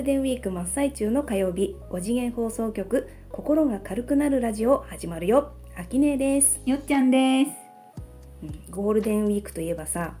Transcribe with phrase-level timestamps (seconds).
[0.00, 5.52] ルデンウィーク真っ最中の火曜日5次元放送局心が軽くなるラジオ始まるよ。
[5.76, 7.50] あきです、よっちゃんです。
[8.42, 10.14] うんゴールデンウィークといえばさ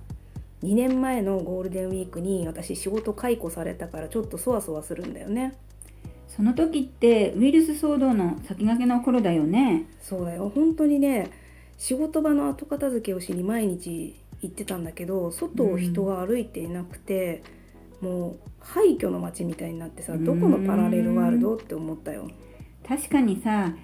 [0.62, 5.54] 2年前のゴールデンウィークに私仕事解雇されたからちょっとそわそわするんだよね。
[6.28, 9.86] その時ってウイルス騒動の先駆けの頃だよね。
[10.02, 10.52] そうだよ。
[10.54, 11.30] 本当にね
[11.78, 17.42] 仕事場の後片付けをしに毎日行ってたんだけど外を人が歩いていなくて、
[18.00, 22.28] もう廃墟の街みたいになってさどこのパラレルワールドって思ったよ。
[22.86, 23.74] 確かにさ、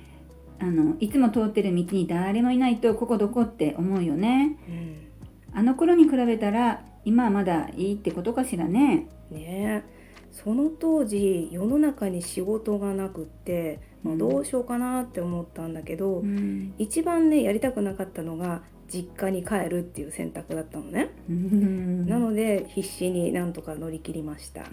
[0.58, 4.56] あのいつも通ってる道に誰もいないとここどこって思うよね。
[4.68, 5.06] うん
[5.52, 9.08] あの頃に比べたら今はまだいいってことかしらね。
[9.30, 9.96] ねえ
[10.30, 16.74] その当時世の中に仕事がなくって、まあうんどうしようかなって思ったんだけど、うん。
[16.78, 18.62] 一番ねやりたくなかったのが
[18.92, 24.64] 実家に帰るっていう選択だったのね、なので必死になんとか乗り切りました。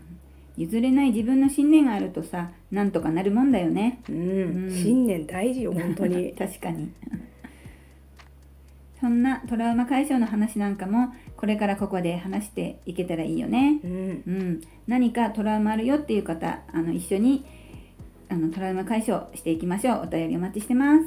[0.56, 4.02] 譲れない自分の信念があるとさ、なんとかなるもんだよね。
[4.08, 4.72] うん、うん。
[4.72, 6.34] 信念大事よ本当に。
[6.38, 6.92] 確かに。
[9.00, 13.80] そんなトラウマ解消の話なんかもこれからここで話していけたらいいよね。
[13.84, 13.92] うん。
[13.92, 17.44] うん、何かトラウマあるよっていう方あの一緒に
[18.30, 20.02] あのトラウマ解消していきましょう。
[20.04, 21.06] お便りお待ちしてます。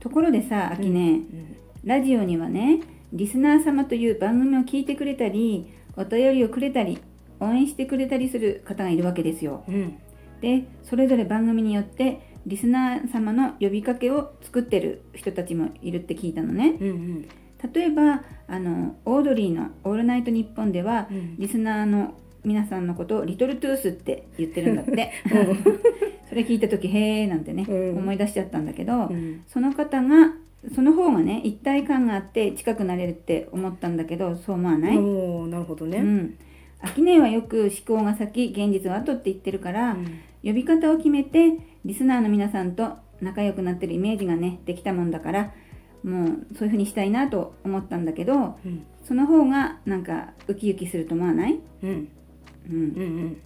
[0.00, 2.80] ところでさあきね、うんラジオにはね
[3.12, 7.00] リスナー様という番組を聞いてくれたりお便りをくれたり
[7.40, 9.64] 応援してくれたりする方がいるわけですよ。
[9.66, 9.98] うん。
[10.40, 16.76] でそれぞれ番組によってリスナー様の呼びかけを作ってる人たちもいるって聞いたのね。
[16.80, 17.28] うんうん。
[17.72, 21.36] 例えばあのオードリーの「オールナイトニッポン」では、うん。
[21.38, 22.14] リスナーの
[22.44, 25.12] 皆さんのことをリトルトゥースって言ってるんだって。
[26.28, 27.98] それ聞いた時へーなんてね、うん。
[27.98, 29.42] 思い出しちゃったんだけど、うん。
[29.48, 30.34] その方が
[30.74, 36.38] その方がね一体感があって近くなれるって思ったんだけどそう思わない、おーなるほどね、うん、
[36.80, 40.20] 秋音はよく思考が先現実は後って言ってるから、うん。
[40.42, 45.52] 呼び方を決めてリスナーの皆さんと仲良くなってるイメージがねできたもんだから
[46.02, 48.86] もうそういう風にしたいなと思ったんだけどうん。
[49.06, 51.90] その方がなんかウキウキすると思わない、うん。
[51.90, 52.08] うん。
[52.70, 53.40] うんうん。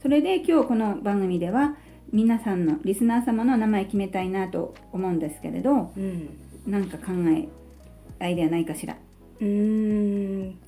[0.00, 1.76] それで今日この番組では
[2.12, 6.30] 皆さんのリスナー様の名前決めたいなと思うんですけれどうん
[6.68, 7.48] なんか考え
[8.20, 8.96] アイデアないかしら。
[9.40, 9.46] うー
[10.50, 10.58] ん。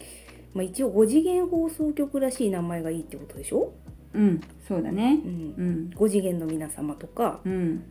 [0.55, 3.72] まあ一応5次元放送局らしい名前がいいってことでしょ、
[4.15, 5.21] うんそうだね。
[5.25, 5.55] うん。
[5.56, 5.91] うん。
[5.94, 7.84] 5次元の皆様とかうん。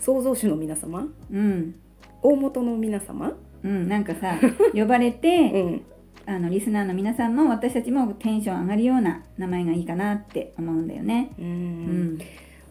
[0.00, 1.06] 創造主の皆様？
[1.30, 1.74] うん。
[2.22, 3.32] 大元の皆様？
[3.62, 4.38] うんなんかさ
[4.72, 5.82] 呼ばれ うてん。
[6.26, 11.32] あのリスナーの皆さんも私たちもテンション上がるような名前がいいかなって思うんだよね。
[11.38, 12.18] ううんん。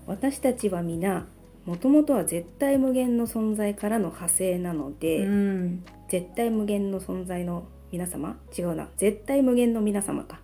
[0.07, 1.27] 私たちは皆
[1.69, 5.85] もともとは絶対無限の存在からの派生なので、うん。
[6.07, 8.89] 絶対無限の存在の皆様違うな。
[8.97, 10.39] 絶対無限の皆様か。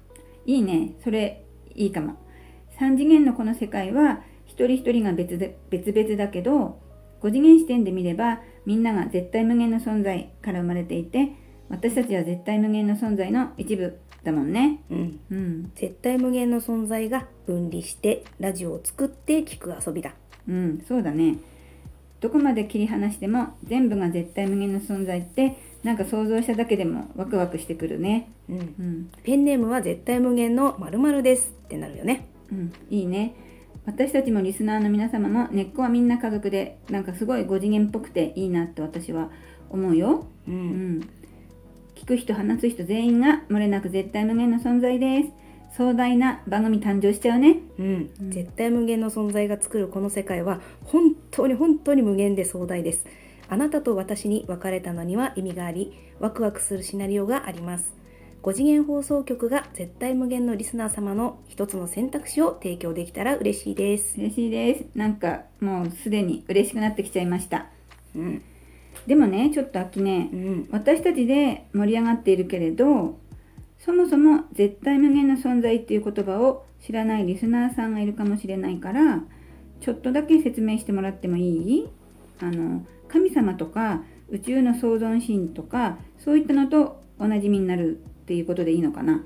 [0.45, 0.93] いいね。
[1.03, 1.43] それ
[1.73, 2.17] いいかも。
[2.79, 6.79] 3次元のこの世界は一人一人が別で別々だけど
[7.21, 11.31] 5次元視点で見ればみんなが絶対無限の存在から生まれていて
[11.69, 14.83] 私たちは絶対無限の存在の一部だもんね。
[14.91, 15.19] うん。
[15.31, 15.71] うん。
[15.73, 20.13] 絶対無限の存在が分離してラジオを作って聞く遊びだ
[20.47, 21.37] うんそうだね。
[22.21, 28.29] どこまで切り離しても全部が絶対無限の存在ってなんか想像しただけでもワクワクしてくるね。
[28.49, 28.57] うん。
[28.57, 29.11] うん。
[29.23, 32.27] ペンネームは絶対無限の〇〇ですってなるよね。
[32.51, 33.35] うん、いいね。
[33.85, 39.29] 私たちもリスナーの皆様も根っこはみんな家族でなんかすごい5次元っぽくていいなって私は
[39.69, 41.09] 思うよ、ううんん、
[41.95, 45.29] 聞く人話す人全員が漏れなく絶対無限の存在です
[45.75, 47.59] 壮大な番組誕生しちゃうね。
[47.77, 48.09] うん。
[48.21, 48.31] うん。
[48.31, 53.05] 絶対無限の存在が作るこの世界は本当に本当に無限で壮大です。
[53.49, 57.93] あなたと私に別れたのには意味がありワクワクするシナリオがあります。
[58.41, 64.17] 5次元放送局が絶対無限のリスナー様の一つの選択肢を提供できたら嬉しいです。
[64.17, 64.85] 嬉しいです。
[64.95, 67.67] なんかもうすでに嬉しくなってきちゃいました。
[68.15, 68.41] うん。
[69.07, 70.69] でもねちょっと秋ねうん。
[70.71, 73.17] 私たちで盛り上がっているけれど
[73.85, 79.21] そもそも絶対無限の存在っていう言葉を知らないリスナーさんがいるかもしれないから
[79.79, 81.89] ちょっとだけ説明してもらってもいい？
[82.41, 89.23] あの神様とか宇宙の創造神とかそういったのとおなじみになるっていうことでいいのかな？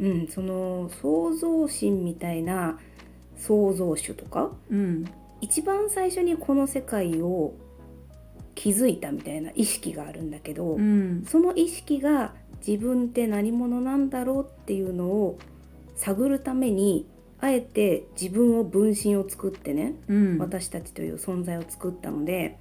[0.00, 2.78] うん、その創造神みたいな
[3.36, 4.50] 創造主とか？
[4.70, 5.04] うん。
[5.40, 7.54] 一番最初にこの世界を
[8.56, 11.24] 築いたみたいな意識があるんだけど、うん。
[11.26, 12.34] その意識が
[12.66, 15.38] 自分って何者なんだろうっていうのを
[15.96, 17.06] 探るために
[17.40, 20.38] あえて自分を分身を作ってね、うん。
[20.38, 22.58] 私たちという存在を作ったので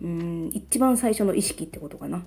[0.00, 2.24] うん一番最初の意識ってことかな。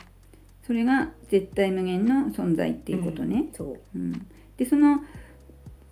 [0.65, 3.79] それが絶対無限の存在っていうことね、そう。
[3.95, 4.27] うん。
[4.57, 5.01] でその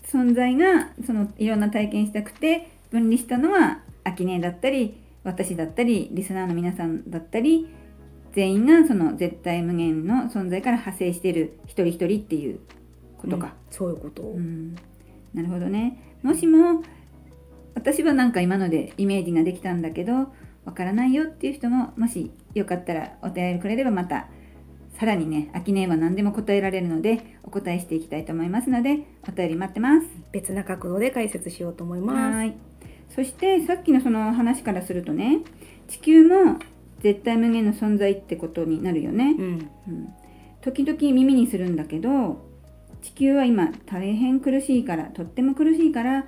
[0.06, 7.68] 存在がそのいろんな体験したくて分離したのは秋音だったり私だったりリスナーの皆さんだったり
[8.34, 12.60] 全員がその絶対無限の存在から派生している一人一人っていう
[13.18, 13.48] ことか。
[13.48, 14.76] うんそういうこと、うん、
[15.34, 16.16] なるほどね。
[16.22, 16.84] もしも
[17.74, 20.32] 私はなんか今のでイメージができたんだけど
[20.64, 24.28] わからないよっていう人ももしよかったらお便りくれればまた
[25.00, 30.08] さらにね秋音は何でも答えられるのでお答えしていきたいと思いますのでお便り待ってます。
[30.32, 32.56] 別な角度で解説しようと思いますはい。
[33.10, 35.40] そしてさっきのその話からするとね
[35.88, 36.60] 地球も
[37.04, 39.36] 絶対無限の存在ってことになるよね。
[39.38, 40.14] うんうん、
[40.62, 42.48] 時々耳にするんだけど
[43.02, 46.26] 地球は今大変苦しいからとっても苦しいから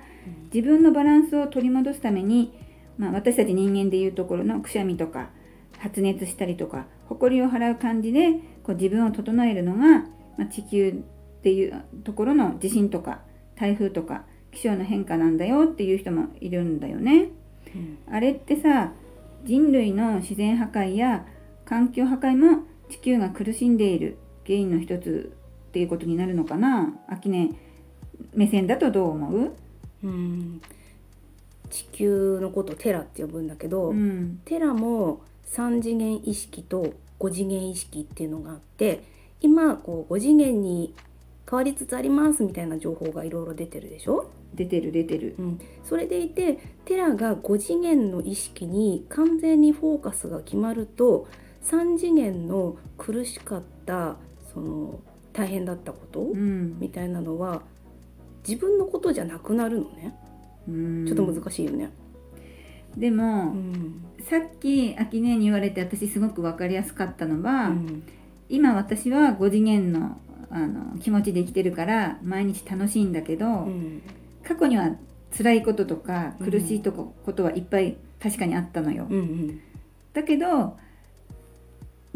[0.54, 2.52] 自分のバランスを取り戻すために、
[2.98, 5.30] まあ、私たち人間でいうところのくしゃみとか
[5.78, 8.32] 発熱したりとか埃を払う感じで
[8.62, 10.04] こう自分を整えるのが、
[10.36, 13.22] まあ、地球っていうところの地震とか
[13.58, 17.30] 台風とか気象の変化なんだよっていう人もいるんだよね。
[17.74, 18.92] うんあれってさ
[19.44, 21.26] 人類の自然破壊や
[21.64, 25.32] 環境破壊も地球が苦しんでいる原因の一つ
[25.68, 26.94] っていうことになるのかな？
[27.08, 27.56] 秋音
[28.34, 29.52] 目線だとどう思う？
[30.04, 30.60] うん。
[31.68, 34.40] 地球のことをテラって呼ぶんだけど、うん。
[34.44, 39.02] テラも3次元意識と5次元意識っていうのがあって
[39.40, 40.94] 今こう5次元に
[41.48, 45.34] 変わりつつありますみたいな情報がいろいろ出てるでしょ、出てる出てる。
[45.38, 51.28] うん、それでいてテラが5次元の意識に完全にフォーカスが決まると
[51.62, 54.16] 3次元の苦しかった
[54.52, 55.00] その
[55.32, 56.78] 大変だったこと、うん。
[56.80, 57.62] みたいなのは
[58.46, 60.16] 自分のことじゃなくなるのね。
[60.66, 61.06] うん。
[61.06, 61.90] ちょっと難しいよね。
[62.96, 64.02] でも、うん。
[64.28, 68.02] さっき秋音に言われて私すごく分かりやすかったのは、うん。
[68.48, 74.02] 今私は5次元のあの気持ちで生きてるから毎日楽しいんだけど、うん
[74.46, 74.96] 過去には
[75.36, 76.50] 辛いこととかうん。
[76.50, 79.06] 苦しいとこことはいっぱい確かにあったのよ。
[79.10, 79.60] うんうん。
[80.12, 80.76] だけど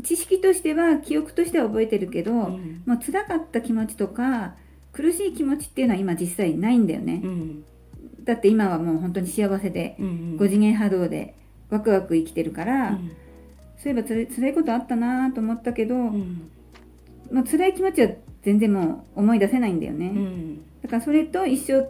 [0.03, 2.83] 知識としては記憶としては覚えてるけど、うん。
[2.87, 4.55] もう辛かった気持ちとか
[4.93, 7.21] 苦しい気持ちっていうのは今実際ないんだよね。
[7.23, 7.65] うん。
[8.25, 11.35] だって今はもう本当に幸せでうん5次元波動で
[11.69, 13.13] ワクワク生きてるから、うん。
[13.77, 16.51] そういえばつら辛いことあったなと思ったけど、うん。
[17.33, 18.11] もう辛い気持ちは
[18.43, 20.07] 全然もう思い出せないんだよね。
[20.07, 20.63] うん。
[20.83, 21.87] だからそれと一緒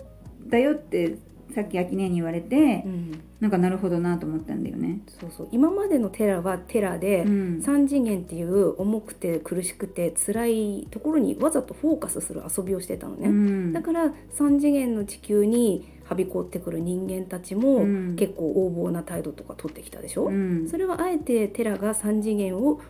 [0.51, 1.17] だよって
[1.55, 3.21] さっき秋音に言われて、うん。
[3.41, 5.01] なんかなるほどなと思ったんだよね。
[5.09, 5.49] そうそう。
[5.51, 7.59] 今までのテラはテラで、うん。
[7.59, 13.73] 3次元っていう重くて苦しくて辛いところにわざとフォーカスする遊びをしてたのね、うん。
[13.73, 18.17] だから3次元の地球にはびこってくる人間たちも、うん。
[18.17, 20.69] 結構横暴な態度とか取ってきたでしょ、うん。
[20.69, 22.81] それはあえてテラが3次元を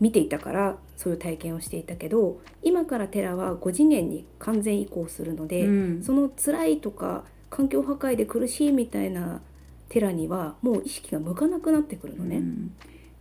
[0.00, 6.02] 見ていたからそういう体験をしていたけど今からテラは5次元に完全移行するので、うん。
[6.02, 9.40] その辛いとか環境破壊で苦しいみたいな
[9.88, 12.36] テラにはもう意識が向かなくなってくるのね。
[12.36, 12.74] うん。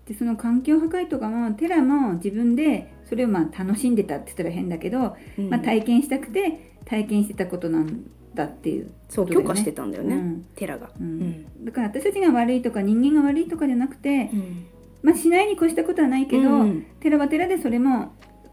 [0.06, 5.50] でその環境破壊とかもテラも自分でそれをまあ楽しんでたって言ったら変だけど、うん。
[5.50, 8.04] まあ、体験したくて体験してたことなん
[8.34, 10.46] だっていうそう許可してたんだよね、うん。
[10.56, 10.92] テラが。
[11.00, 11.06] うん。
[11.06, 11.66] うん。
[11.66, 14.66] だから私たちが悪いとか人間が悪いとかじゃなくて、うん
[15.08, 16.86] まあ、しないに越したことはないけど、うん。
[17.00, 18.12] テラはテラでそれも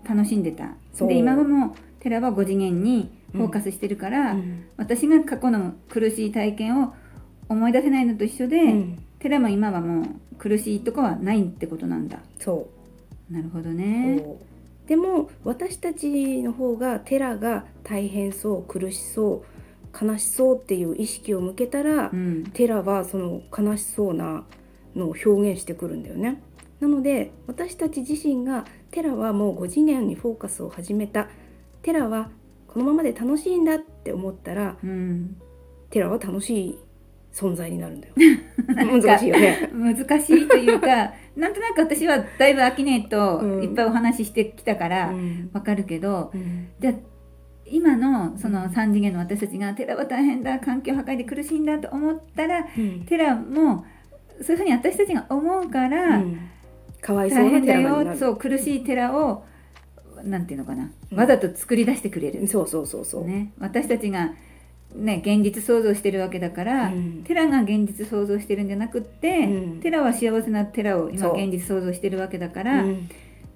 [0.08, 0.76] 楽しんでた。
[1.04, 4.66] で今はもうテラは5次元にフォーカスしてるから、うん。
[4.76, 6.94] 私が過去の苦しい体験を
[7.49, 8.99] 思い出せないのと一緒で、うん。
[9.18, 12.20] テラも今はもう苦しいとこはないってことなんだ。
[12.38, 12.68] そ
[13.28, 13.32] う。
[13.32, 14.25] なるほどね。
[14.87, 19.42] でも私たちの方がテラが大変そう苦しそ
[20.00, 22.44] う悲しそうっていう意識を向けたら、うん。
[22.52, 24.44] テラはその悲しそうな
[24.94, 26.40] のを表現してくるんだよね。
[26.80, 31.28] なので私たち自身がテラはもう5次元にフォーカスを始めた
[31.82, 32.30] テラは
[32.66, 35.36] このままで楽しいんだって思ったらうん
[35.90, 36.78] テラは楽しい
[37.32, 38.14] 存在になるんだよ。
[38.76, 39.70] 難しいよね。
[39.72, 46.94] 難しいというか なんとなく私はだいぶアキネとうんいっぱいお話ししてきたからうんわかるけど、うんじゃあ
[47.66, 53.86] 今のその3次元の私たちがテラは大変だ環境破壊で苦しいんだと思ったらうんテラも
[54.42, 56.38] そういうふうに私たちが思うから、うん。
[57.00, 59.44] かわいそうな大変だテラにそう苦しいテラを
[60.24, 61.18] なんていうのかな、うん。
[61.18, 63.26] わざと作り出してくれる、そうそうそうそう。
[63.26, 64.32] ね、私たちが、
[64.94, 67.24] ね、現実想像してるわけだから、うん。
[67.24, 69.80] テラが現実想像してるんじゃなくって、うん。
[69.80, 73.08] テラは幸せなテラを今現実想像してるわけだから、うん。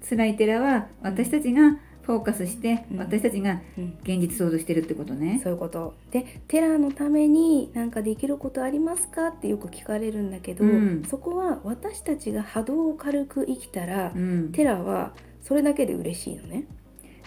[0.07, 1.77] 辛いテラは私たちが
[2.09, 2.97] フォーカスして、うん。
[2.97, 3.97] 私たちがうん。
[4.01, 5.39] 現実想像してるってことね。
[5.43, 5.93] そういうこと。
[6.09, 9.27] でテラのために何かできることありますか？
[9.27, 11.03] ってよく聞かれるんだけど、うん。
[11.07, 15.13] そこは私たちが波動を軽く生きたら、うん、テラは
[15.43, 16.65] それだけで嬉しいのね。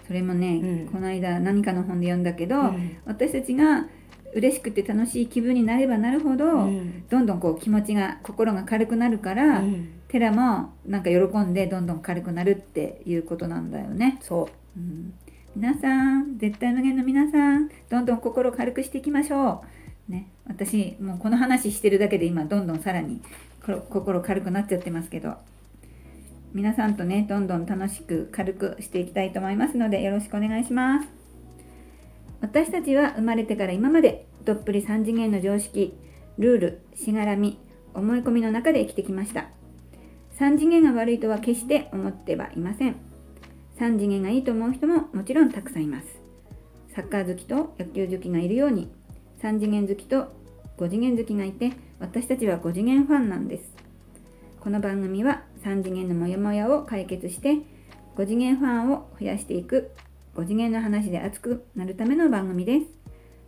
[0.05, 0.91] それもね、うん。
[0.91, 2.97] この間何かの本で読んだけど、うん。
[3.05, 3.87] 私たちが
[4.35, 7.07] 嬉しくて楽しい気分になればなるほど、うん。
[7.07, 10.01] どんどんこう気持ちが心が軽くなるから、うん。
[10.09, 14.19] テラもなんか喜んでどんどん軽くなるっていうことなんだよね。
[14.21, 15.13] そううん、
[15.55, 19.63] 皆さん絶対無限の皆さんどんどん心を軽くしていきましょ
[20.09, 20.11] う。
[20.11, 23.21] ね、私もうこの話してるだけで今どんどんさらに
[23.89, 25.35] 心軽くなっちゃってますけど。
[26.53, 31.07] 皆さんとねどんどん楽しく軽くしていきたいと思いますのでよろしくお願いします。
[32.41, 35.97] 私たちは生まれてから今までどっぷり3次元の常識
[36.37, 37.57] ルールしがらみ
[37.95, 39.49] 思い込みの中で生きてきました。
[40.37, 43.12] 3次元が悪いとは決して思ってはいません。
[43.77, 46.07] 3次元がいいと思う人ももちろんたくさんいます。
[46.95, 48.91] サッカー好きと野球好きがいるように
[49.41, 50.27] 3次元好きと
[50.77, 53.73] 5次元好きがいて私たちは5次元ファンなんです。
[54.59, 57.57] この番組は3次元のモヤモヤを解決して
[58.15, 59.91] 5次元ファンを増やしていく
[60.35, 62.85] 5次元の話で熱くなるための番組です。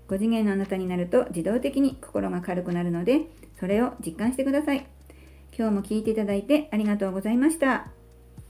[0.07, 3.27] 5次元のあなたになると自動的に心が軽くなるので
[3.59, 4.87] それを実感してください。
[5.57, 7.94] 今日も聞いていただいてありがとうございました。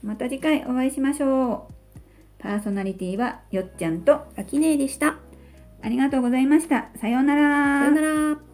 [0.06, 1.74] また次回お会いしましょう
[2.38, 4.26] パーソナリティはよっちゃんと。
[4.36, 5.16] あきねえでした。
[5.82, 8.00] ありがとうございましたさようならさような
[8.34, 8.45] ら。